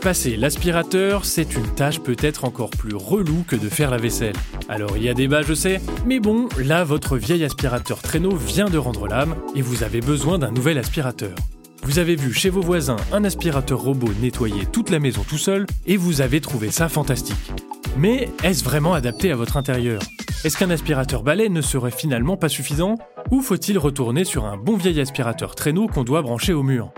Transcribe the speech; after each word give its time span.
Passer 0.00 0.36
l'aspirateur, 0.36 1.24
c'est 1.24 1.56
une 1.56 1.74
tâche 1.74 1.98
peut-être 1.98 2.44
encore 2.44 2.70
plus 2.70 2.94
relou 2.94 3.44
que 3.46 3.56
de 3.56 3.68
faire 3.68 3.90
la 3.90 3.96
vaisselle. 3.96 4.34
Alors 4.68 4.96
il 4.96 5.02
y 5.02 5.08
a 5.08 5.14
débat, 5.14 5.42
je 5.42 5.54
sais, 5.54 5.80
mais 6.06 6.20
bon, 6.20 6.48
là 6.56 6.84
votre 6.84 7.16
vieil 7.16 7.42
aspirateur 7.42 8.00
traîneau 8.00 8.36
vient 8.36 8.70
de 8.70 8.78
rendre 8.78 9.08
l'âme 9.08 9.34
et 9.56 9.62
vous 9.62 9.82
avez 9.82 10.00
besoin 10.00 10.38
d'un 10.38 10.52
nouvel 10.52 10.78
aspirateur. 10.78 11.34
Vous 11.82 11.98
avez 11.98 12.14
vu 12.14 12.32
chez 12.32 12.48
vos 12.48 12.60
voisins 12.60 12.96
un 13.12 13.24
aspirateur 13.24 13.80
robot 13.80 14.10
nettoyer 14.22 14.66
toute 14.66 14.90
la 14.90 15.00
maison 15.00 15.24
tout 15.28 15.38
seul 15.38 15.66
et 15.84 15.96
vous 15.96 16.20
avez 16.20 16.40
trouvé 16.40 16.70
ça 16.70 16.88
fantastique. 16.88 17.52
Mais 17.96 18.28
est-ce 18.44 18.62
vraiment 18.62 18.94
adapté 18.94 19.32
à 19.32 19.36
votre 19.36 19.56
intérieur? 19.56 20.00
Est-ce 20.44 20.56
qu'un 20.56 20.70
aspirateur 20.70 21.24
balai 21.24 21.48
ne 21.48 21.60
serait 21.60 21.90
finalement 21.90 22.36
pas 22.36 22.48
suffisant? 22.48 22.94
Ou 23.32 23.42
faut-il 23.42 23.76
retourner 23.78 24.24
sur 24.24 24.44
un 24.44 24.56
bon 24.56 24.76
vieil 24.76 25.00
aspirateur 25.00 25.56
traîneau 25.56 25.88
qu'on 25.88 26.04
doit 26.04 26.22
brancher 26.22 26.52
au 26.52 26.62
mur? 26.62 26.92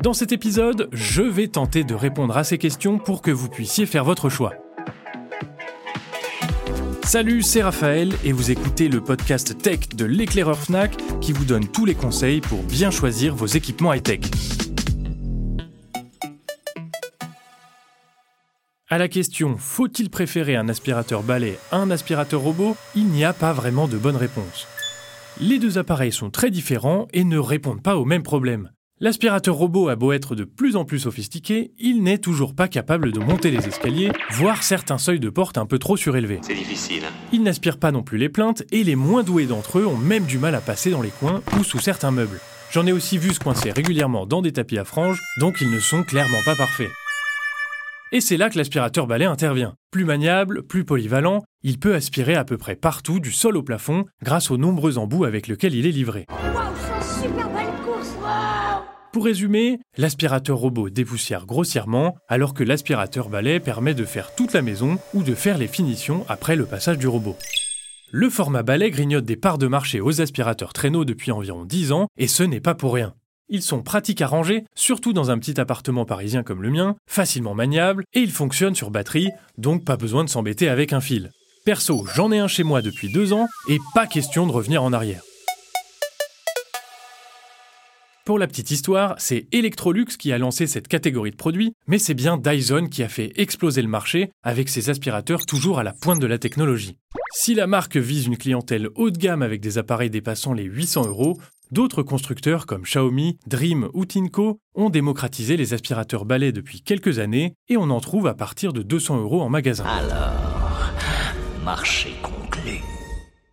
Dans 0.00 0.12
cet 0.12 0.30
épisode, 0.30 0.88
je 0.92 1.22
vais 1.22 1.48
tenter 1.48 1.82
de 1.82 1.92
répondre 1.92 2.36
à 2.36 2.44
ces 2.44 2.56
questions 2.56 2.98
pour 2.98 3.20
que 3.20 3.32
vous 3.32 3.48
puissiez 3.48 3.84
faire 3.84 4.04
votre 4.04 4.28
choix. 4.28 4.54
Salut, 7.02 7.42
c'est 7.42 7.64
Raphaël 7.64 8.12
et 8.24 8.30
vous 8.30 8.52
écoutez 8.52 8.88
le 8.88 9.00
podcast 9.00 9.60
tech 9.60 9.88
de 9.96 10.04
l'éclaireur 10.04 10.56
Fnac 10.56 10.96
qui 11.20 11.32
vous 11.32 11.44
donne 11.44 11.66
tous 11.66 11.84
les 11.84 11.96
conseils 11.96 12.40
pour 12.40 12.62
bien 12.62 12.92
choisir 12.92 13.34
vos 13.34 13.46
équipements 13.46 13.92
high-tech. 13.92 14.20
À 18.88 18.98
la 18.98 19.08
question 19.08 19.56
faut-il 19.58 20.10
préférer 20.10 20.54
un 20.54 20.68
aspirateur 20.68 21.24
balai 21.24 21.58
à 21.72 21.78
un 21.78 21.90
aspirateur 21.90 22.40
robot? 22.40 22.76
Il 22.94 23.06
n'y 23.06 23.24
a 23.24 23.32
pas 23.32 23.52
vraiment 23.52 23.88
de 23.88 23.98
bonne 23.98 24.16
réponse. 24.16 24.68
Les 25.40 25.58
deux 25.58 25.76
appareils 25.76 26.12
sont 26.12 26.30
très 26.30 26.50
différents 26.50 27.08
et 27.12 27.24
ne 27.24 27.38
répondent 27.38 27.82
pas 27.82 27.96
aux 27.96 28.04
mêmes 28.04 28.22
problèmes. 28.22 28.70
L'aspirateur 29.00 29.54
robot 29.54 29.88
a 29.90 29.94
beau 29.94 30.10
être 30.10 30.34
de 30.34 30.42
plus 30.42 30.74
en 30.74 30.84
plus 30.84 30.98
sophistiqué, 30.98 31.70
il 31.78 32.02
n'est 32.02 32.18
toujours 32.18 32.56
pas 32.56 32.66
capable 32.66 33.12
de 33.12 33.20
monter 33.20 33.52
les 33.52 33.68
escaliers, 33.68 34.10
voire 34.32 34.64
certains 34.64 34.98
seuils 34.98 35.20
de 35.20 35.30
porte 35.30 35.56
un 35.56 35.66
peu 35.66 35.78
trop 35.78 35.96
surélevés. 35.96 36.40
C'est 36.42 36.54
difficile. 36.54 37.04
Hein 37.04 37.12
il 37.32 37.44
n'aspire 37.44 37.78
pas 37.78 37.92
non 37.92 38.02
plus 38.02 38.18
les 38.18 38.28
plaintes, 38.28 38.64
et 38.72 38.82
les 38.82 38.96
moins 38.96 39.22
doués 39.22 39.46
d'entre 39.46 39.78
eux 39.78 39.86
ont 39.86 39.96
même 39.96 40.24
du 40.24 40.38
mal 40.38 40.56
à 40.56 40.60
passer 40.60 40.90
dans 40.90 41.00
les 41.00 41.10
coins 41.10 41.42
ou 41.56 41.62
sous 41.62 41.78
certains 41.78 42.10
meubles. 42.10 42.40
J'en 42.72 42.88
ai 42.88 42.92
aussi 42.92 43.18
vu 43.18 43.32
se 43.32 43.38
coincer 43.38 43.70
régulièrement 43.70 44.26
dans 44.26 44.42
des 44.42 44.52
tapis 44.52 44.78
à 44.78 44.84
franges, 44.84 45.20
donc 45.38 45.60
ils 45.60 45.70
ne 45.70 45.78
sont 45.78 46.02
clairement 46.02 46.42
pas 46.44 46.56
parfaits. 46.56 46.90
Et 48.10 48.20
c'est 48.20 48.36
là 48.36 48.50
que 48.50 48.58
l'aspirateur 48.58 49.06
balai 49.06 49.26
intervient. 49.26 49.74
Plus 49.92 50.06
maniable, 50.06 50.64
plus 50.64 50.84
polyvalent, 50.84 51.44
il 51.62 51.78
peut 51.78 51.94
aspirer 51.94 52.34
à 52.34 52.44
peu 52.44 52.58
près 52.58 52.74
partout 52.74 53.20
du 53.20 53.30
sol 53.30 53.56
au 53.56 53.62
plafond 53.62 54.06
grâce 54.24 54.50
aux 54.50 54.56
nombreux 54.56 54.98
embouts 54.98 55.24
avec 55.24 55.46
lesquels 55.46 55.76
il 55.76 55.86
est 55.86 55.92
livré. 55.92 56.26
Pour 59.12 59.24
résumer, 59.24 59.80
l'aspirateur 59.96 60.58
robot 60.58 60.90
dépoussière 60.90 61.46
grossièrement, 61.46 62.16
alors 62.28 62.54
que 62.54 62.62
l'aspirateur 62.62 63.28
balai 63.28 63.58
permet 63.58 63.94
de 63.94 64.04
faire 64.04 64.34
toute 64.34 64.52
la 64.52 64.62
maison 64.62 64.98
ou 65.14 65.22
de 65.22 65.34
faire 65.34 65.58
les 65.58 65.66
finitions 65.66 66.24
après 66.28 66.56
le 66.56 66.66
passage 66.66 66.98
du 66.98 67.08
robot. 67.08 67.36
Le 68.10 68.30
format 68.30 68.62
balai 68.62 68.90
grignote 68.90 69.24
des 69.24 69.36
parts 69.36 69.58
de 69.58 69.66
marché 69.66 70.00
aux 70.00 70.20
aspirateurs 70.20 70.72
traîneaux 70.72 71.04
depuis 71.04 71.32
environ 71.32 71.64
10 71.64 71.92
ans, 71.92 72.06
et 72.16 72.28
ce 72.28 72.42
n'est 72.42 72.60
pas 72.60 72.74
pour 72.74 72.94
rien. 72.94 73.14
Ils 73.48 73.62
sont 73.62 73.82
pratiques 73.82 74.20
à 74.20 74.26
ranger, 74.26 74.64
surtout 74.74 75.12
dans 75.12 75.30
un 75.30 75.38
petit 75.38 75.58
appartement 75.58 76.04
parisien 76.04 76.42
comme 76.42 76.62
le 76.62 76.70
mien, 76.70 76.96
facilement 77.06 77.54
maniables, 77.54 78.04
et 78.14 78.20
ils 78.20 78.30
fonctionnent 78.30 78.74
sur 78.74 78.90
batterie, 78.90 79.30
donc 79.56 79.84
pas 79.84 79.96
besoin 79.96 80.22
de 80.22 80.28
s'embêter 80.28 80.68
avec 80.68 80.92
un 80.92 81.00
fil. 81.00 81.32
Perso, 81.64 82.06
j'en 82.14 82.30
ai 82.30 82.38
un 82.38 82.48
chez 82.48 82.62
moi 82.62 82.82
depuis 82.82 83.10
deux 83.10 83.32
ans, 83.32 83.48
et 83.68 83.78
pas 83.94 84.06
question 84.06 84.46
de 84.46 84.52
revenir 84.52 84.82
en 84.82 84.92
arrière. 84.92 85.22
Pour 88.28 88.38
la 88.38 88.46
petite 88.46 88.70
histoire, 88.70 89.14
c'est 89.16 89.46
Electrolux 89.52 90.04
qui 90.18 90.34
a 90.34 90.38
lancé 90.38 90.66
cette 90.66 90.86
catégorie 90.86 91.30
de 91.30 91.36
produits, 91.36 91.72
mais 91.86 91.98
c'est 91.98 92.12
bien 92.12 92.36
Dyson 92.36 92.88
qui 92.90 93.02
a 93.02 93.08
fait 93.08 93.32
exploser 93.36 93.80
le 93.80 93.88
marché 93.88 94.32
avec 94.42 94.68
ses 94.68 94.90
aspirateurs 94.90 95.46
toujours 95.46 95.78
à 95.78 95.82
la 95.82 95.94
pointe 95.94 96.20
de 96.20 96.26
la 96.26 96.36
technologie. 96.36 96.98
Si 97.32 97.54
la 97.54 97.66
marque 97.66 97.96
vise 97.96 98.26
une 98.26 98.36
clientèle 98.36 98.90
haut 98.96 99.10
de 99.10 99.16
gamme 99.16 99.40
avec 99.40 99.62
des 99.62 99.78
appareils 99.78 100.10
dépassant 100.10 100.52
les 100.52 100.64
800 100.64 101.06
euros, 101.06 101.38
d'autres 101.70 102.02
constructeurs 102.02 102.66
comme 102.66 102.82
Xiaomi, 102.82 103.38
Dream 103.46 103.88
ou 103.94 104.04
Tinko 104.04 104.60
ont 104.74 104.90
démocratisé 104.90 105.56
les 105.56 105.72
aspirateurs 105.72 106.26
balais 106.26 106.52
depuis 106.52 106.82
quelques 106.82 107.20
années 107.20 107.54
et 107.70 107.78
on 107.78 107.88
en 107.88 108.00
trouve 108.00 108.26
à 108.26 108.34
partir 108.34 108.74
de 108.74 108.82
200 108.82 109.22
euros 109.22 109.40
en 109.40 109.48
magasin. 109.48 109.86
Alors, 109.86 110.92
marché 111.64 112.12
conclu. 112.22 112.82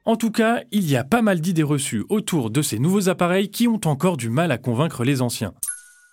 En 0.08 0.18
tout 0.18 0.30
cas, 0.30 0.62
il 0.72 0.88
y 0.88 0.96
a 0.96 1.04
pas 1.04 1.24
mal 1.24 1.42
d'idées 1.42 1.64
reçues 1.64 2.06
autour 2.10 2.52
de 2.52 2.62
ces 2.62 2.78
nouveaux 2.78 3.10
appareils 3.10 3.50
qui 3.50 3.68
ont 3.68 3.82
encore 3.86 4.18
du 4.18 4.30
mal 4.30 4.52
à 4.52 4.60
convaincre 4.60 5.04
les 5.04 5.24
anciens. 5.24 5.56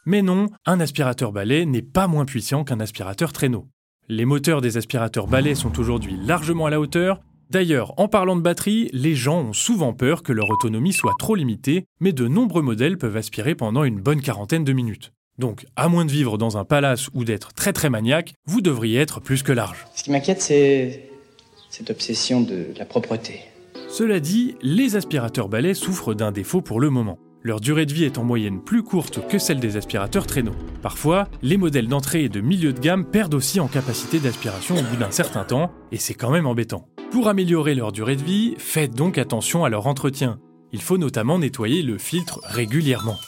Mais 0.06 0.22
non, 0.22 0.48
un 0.64 0.80
aspirateur 0.80 1.30
balai 1.30 1.66
n'est 1.66 1.82
pas 1.82 2.06
moins 2.06 2.24
puissant 2.24 2.64
qu'un 2.64 2.80
aspirateur 2.80 3.34
traîneau. 3.34 3.68
Les 4.08 4.24
moteurs 4.24 4.62
des 4.62 4.78
aspirateurs 4.78 5.26
balais 5.26 5.54
sont 5.54 5.78
aujourd'hui 5.78 6.16
largement 6.24 6.64
à 6.64 6.70
la 6.70 6.80
hauteur. 6.80 7.20
D'ailleurs, 7.50 7.92
en 8.00 8.08
parlant 8.08 8.34
de 8.34 8.40
batterie, 8.40 8.88
les 8.94 9.14
gens 9.14 9.42
ont 9.42 9.52
souvent 9.52 9.92
peur 9.92 10.22
que 10.22 10.32
leur 10.32 10.48
autonomie 10.48 10.94
soit 10.94 11.14
trop 11.18 11.34
limitée, 11.34 11.84
mais 12.00 12.14
de 12.14 12.26
nombreux 12.26 12.62
modèles 12.62 12.96
peuvent 12.96 13.18
aspirer 13.18 13.54
pendant 13.54 13.84
une 13.84 14.00
bonne 14.00 14.22
quarantaine 14.22 14.64
de 14.64 14.72
minutes. 14.72 15.12
Donc, 15.36 15.66
à 15.76 15.88
moins 15.88 16.06
de 16.06 16.12
vivre 16.12 16.38
dans 16.38 16.56
un 16.56 16.64
palace 16.64 17.10
ou 17.12 17.24
d'être 17.24 17.52
très 17.52 17.74
très 17.74 17.90
maniaque, 17.90 18.32
vous 18.46 18.62
devriez 18.62 19.00
être 19.00 19.20
plus 19.20 19.42
que 19.42 19.52
large. 19.52 19.84
Ce 19.94 20.02
qui 20.02 20.10
m'inquiète, 20.10 20.40
c'est 20.40 21.10
cette 21.68 21.90
obsession 21.90 22.40
de 22.40 22.68
la 22.78 22.86
propreté. 22.86 23.51
Cela 23.92 24.20
dit, 24.20 24.56
les 24.62 24.96
aspirateurs 24.96 25.50
balais 25.50 25.74
souffrent 25.74 26.14
d'un 26.14 26.32
défaut 26.32 26.62
pour 26.62 26.80
le 26.80 26.88
moment. 26.88 27.18
Leur 27.42 27.60
durée 27.60 27.84
de 27.84 27.92
vie 27.92 28.04
est 28.04 28.16
en 28.16 28.24
moyenne 28.24 28.62
plus 28.62 28.82
courte 28.82 29.20
que 29.28 29.36
celle 29.36 29.60
des 29.60 29.76
aspirateurs 29.76 30.26
traîneaux. 30.26 30.56
Parfois, 30.80 31.28
les 31.42 31.58
modèles 31.58 31.88
d'entrée 31.88 32.24
et 32.24 32.28
de 32.30 32.40
milieu 32.40 32.72
de 32.72 32.80
gamme 32.80 33.04
perdent 33.04 33.34
aussi 33.34 33.60
en 33.60 33.68
capacité 33.68 34.18
d'aspiration 34.18 34.76
au 34.78 34.82
bout 34.82 34.96
d'un 34.96 35.10
certain 35.10 35.44
temps, 35.44 35.72
et 35.90 35.98
c'est 35.98 36.14
quand 36.14 36.30
même 36.30 36.46
embêtant. 36.46 36.88
Pour 37.10 37.28
améliorer 37.28 37.74
leur 37.74 37.92
durée 37.92 38.16
de 38.16 38.22
vie, 38.22 38.54
faites 38.56 38.94
donc 38.94 39.18
attention 39.18 39.62
à 39.62 39.68
leur 39.68 39.86
entretien. 39.86 40.38
Il 40.72 40.80
faut 40.80 40.96
notamment 40.96 41.38
nettoyer 41.38 41.82
le 41.82 41.98
filtre 41.98 42.40
régulièrement. 42.44 43.18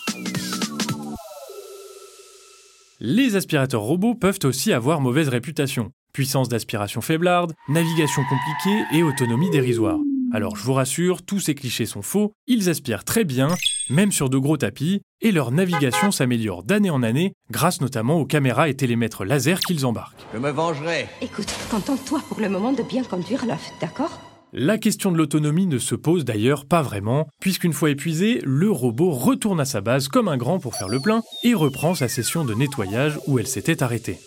Les 3.00 3.36
aspirateurs 3.36 3.82
robots 3.82 4.14
peuvent 4.14 4.38
aussi 4.44 4.72
avoir 4.72 5.02
mauvaise 5.02 5.28
réputation. 5.28 5.90
Puissance 6.14 6.48
d'aspiration 6.48 7.02
faiblarde, 7.02 7.52
navigation 7.68 8.22
compliquée 8.22 8.96
et 8.96 9.02
autonomie 9.02 9.50
dérisoire. 9.50 9.98
Alors 10.34 10.56
je 10.56 10.64
vous 10.64 10.72
rassure, 10.72 11.22
tous 11.22 11.38
ces 11.38 11.54
clichés 11.54 11.86
sont 11.86 12.02
faux, 12.02 12.32
ils 12.48 12.68
aspirent 12.68 13.04
très 13.04 13.22
bien, 13.22 13.46
même 13.88 14.10
sur 14.10 14.28
de 14.28 14.36
gros 14.36 14.56
tapis, 14.56 15.00
et 15.20 15.30
leur 15.30 15.52
navigation 15.52 16.10
s'améliore 16.10 16.64
d'année 16.64 16.90
en 16.90 17.04
année, 17.04 17.34
grâce 17.52 17.80
notamment 17.80 18.18
aux 18.18 18.26
caméras 18.26 18.68
et 18.68 18.74
télémètres 18.74 19.24
laser 19.24 19.60
qu'ils 19.60 19.86
embarquent. 19.86 20.26
Je 20.34 20.40
me 20.40 20.50
vengerai. 20.50 21.06
Écoute, 21.22 21.54
contente-toi 21.70 22.20
pour 22.28 22.40
le 22.40 22.48
moment 22.48 22.72
de 22.72 22.82
bien 22.82 23.04
conduire 23.04 23.46
l'œuf, 23.46 23.70
d'accord? 23.80 24.18
La 24.52 24.76
question 24.76 25.12
de 25.12 25.18
l'autonomie 25.18 25.68
ne 25.68 25.78
se 25.78 25.94
pose 25.94 26.24
d'ailleurs 26.24 26.66
pas 26.66 26.82
vraiment, 26.82 27.28
puisqu'une 27.40 27.72
fois 27.72 27.90
épuisé, 27.90 28.40
le 28.42 28.72
robot 28.72 29.12
retourne 29.12 29.60
à 29.60 29.64
sa 29.64 29.82
base 29.82 30.08
comme 30.08 30.26
un 30.26 30.36
grand 30.36 30.58
pour 30.58 30.74
faire 30.74 30.88
le 30.88 30.98
plein 30.98 31.22
et 31.44 31.54
reprend 31.54 31.94
sa 31.94 32.08
session 32.08 32.44
de 32.44 32.54
nettoyage 32.54 33.20
où 33.28 33.38
elle 33.38 33.46
s'était 33.46 33.84
arrêtée. 33.84 34.18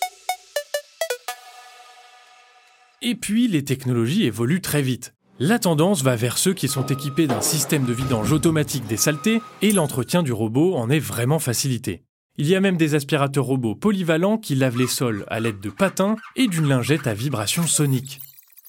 Et 3.01 3.15
puis 3.15 3.49
les 3.49 3.65
technologies 3.65 4.23
évoluent 4.23 4.61
très 4.61 4.81
vite. 4.81 5.13
La 5.39 5.59
tendance 5.59 6.01
va 6.01 6.15
vers 6.15 6.39
ceux 6.39 6.55
qui 6.55 6.67
sont 6.67 6.87
équipés 6.87 7.27
d'un 7.27 7.41
système 7.41 7.85
de 7.85 7.93
vidange 7.93 8.31
automatique 8.31 8.87
des 8.87 8.97
saletés 8.97 9.39
et 9.61 9.71
l'entretien 9.71 10.23
du 10.23 10.33
robot 10.33 10.73
en 10.75 10.89
est 10.89 10.97
vraiment 10.97 11.37
facilité. 11.37 12.01
Il 12.37 12.47
y 12.47 12.55
a 12.55 12.59
même 12.59 12.75
des 12.75 12.95
aspirateurs 12.95 13.45
robots 13.45 13.75
polyvalents 13.75 14.39
qui 14.39 14.55
lavent 14.55 14.79
les 14.79 14.87
sols 14.87 15.25
à 15.27 15.39
l'aide 15.39 15.59
de 15.59 15.69
patins 15.69 16.15
et 16.35 16.47
d'une 16.47 16.67
lingette 16.67 17.05
à 17.05 17.13
vibration 17.13 17.67
sonique. 17.67 18.19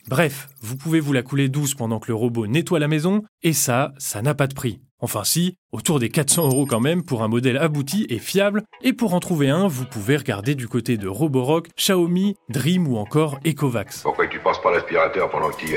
Bref, 0.08 0.50
vous 0.60 0.76
pouvez 0.76 1.00
vous 1.00 1.14
la 1.14 1.22
couler 1.22 1.48
douce 1.48 1.74
pendant 1.74 2.00
que 2.00 2.08
le 2.08 2.14
robot 2.14 2.46
nettoie 2.46 2.78
la 2.78 2.88
maison, 2.88 3.22
et 3.42 3.54
ça, 3.54 3.94
ça 3.96 4.20
n'a 4.20 4.34
pas 4.34 4.46
de 4.46 4.54
prix. 4.54 4.80
Enfin 5.00 5.24
si, 5.24 5.54
autour 5.72 6.00
des 6.00 6.10
400 6.10 6.48
euros 6.48 6.66
quand 6.66 6.80
même 6.80 7.02
pour 7.02 7.22
un 7.22 7.28
modèle 7.28 7.56
abouti 7.56 8.06
et 8.10 8.18
fiable, 8.18 8.64
et 8.82 8.92
pour 8.92 9.14
en 9.14 9.20
trouver 9.20 9.48
un, 9.48 9.68
vous 9.68 9.86
pouvez 9.86 10.18
regarder 10.18 10.54
du 10.54 10.68
côté 10.68 10.98
de 10.98 11.08
Roborock, 11.08 11.68
Xiaomi, 11.78 12.34
Dream 12.50 12.86
ou 12.86 12.98
encore 12.98 13.38
Ecovax. 13.46 14.02
Pourquoi 14.02 14.26
tu 14.26 14.38
pas 14.38 14.52
l'aspirateur 14.70 15.30
pendant 15.30 15.48
que 15.48 15.56
tu 15.56 15.70
y 15.70 15.74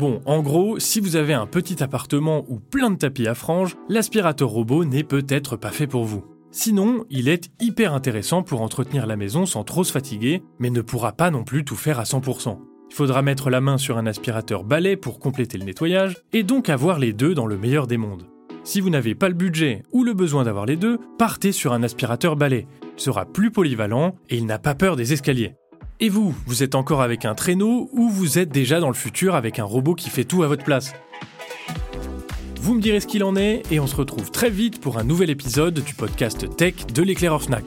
Bon, 0.00 0.22
en 0.24 0.40
gros, 0.40 0.78
si 0.78 0.98
vous 0.98 1.16
avez 1.16 1.34
un 1.34 1.44
petit 1.44 1.82
appartement 1.82 2.46
ou 2.48 2.58
plein 2.58 2.90
de 2.90 2.96
tapis 2.96 3.28
à 3.28 3.34
franges, 3.34 3.76
l'aspirateur 3.90 4.48
robot 4.48 4.86
n'est 4.86 5.04
peut-être 5.04 5.56
pas 5.58 5.72
fait 5.72 5.86
pour 5.86 6.06
vous. 6.06 6.24
Sinon, 6.50 7.04
il 7.10 7.28
est 7.28 7.50
hyper 7.60 7.92
intéressant 7.92 8.42
pour 8.42 8.62
entretenir 8.62 9.06
la 9.06 9.16
maison 9.16 9.44
sans 9.44 9.62
trop 9.62 9.84
se 9.84 9.92
fatiguer, 9.92 10.42
mais 10.58 10.70
ne 10.70 10.80
pourra 10.80 11.12
pas 11.12 11.30
non 11.30 11.44
plus 11.44 11.66
tout 11.66 11.76
faire 11.76 12.00
à 12.00 12.04
100%. 12.04 12.58
Il 12.88 12.96
faudra 12.96 13.20
mettre 13.20 13.50
la 13.50 13.60
main 13.60 13.76
sur 13.76 13.98
un 13.98 14.06
aspirateur 14.06 14.64
balai 14.64 14.96
pour 14.96 15.18
compléter 15.18 15.58
le 15.58 15.66
nettoyage, 15.66 16.16
et 16.32 16.44
donc 16.44 16.70
avoir 16.70 16.98
les 16.98 17.12
deux 17.12 17.34
dans 17.34 17.46
le 17.46 17.58
meilleur 17.58 17.86
des 17.86 17.98
mondes. 17.98 18.24
Si 18.64 18.80
vous 18.80 18.88
n'avez 18.88 19.14
pas 19.14 19.28
le 19.28 19.34
budget 19.34 19.82
ou 19.92 20.02
le 20.02 20.14
besoin 20.14 20.44
d'avoir 20.44 20.64
les 20.64 20.76
deux, 20.76 20.98
partez 21.18 21.52
sur 21.52 21.74
un 21.74 21.82
aspirateur 21.82 22.36
balai. 22.36 22.66
Il 22.96 23.02
sera 23.02 23.26
plus 23.26 23.50
polyvalent 23.50 24.14
et 24.30 24.38
il 24.38 24.46
n'a 24.46 24.58
pas 24.58 24.74
peur 24.74 24.96
des 24.96 25.12
escaliers. 25.12 25.56
Et 26.02 26.08
vous, 26.08 26.34
vous 26.46 26.62
êtes 26.62 26.74
encore 26.74 27.02
avec 27.02 27.26
un 27.26 27.34
traîneau 27.34 27.90
ou 27.92 28.08
vous 28.08 28.38
êtes 28.38 28.48
déjà 28.48 28.80
dans 28.80 28.88
le 28.88 28.94
futur 28.94 29.34
avec 29.34 29.58
un 29.58 29.64
robot 29.64 29.94
qui 29.94 30.08
fait 30.08 30.24
tout 30.24 30.42
à 30.42 30.46
votre 30.46 30.64
place? 30.64 30.94
Vous 32.62 32.72
me 32.72 32.80
direz 32.80 33.00
ce 33.00 33.06
qu'il 33.06 33.22
en 33.22 33.36
est 33.36 33.62
et 33.70 33.80
on 33.80 33.86
se 33.86 33.96
retrouve 33.96 34.30
très 34.30 34.48
vite 34.48 34.80
pour 34.80 34.96
un 34.96 35.04
nouvel 35.04 35.28
épisode 35.28 35.80
du 35.80 35.92
podcast 35.92 36.56
Tech 36.56 36.86
de 36.94 37.02
l'éclaireur 37.02 37.42
Fnac. 37.42 37.64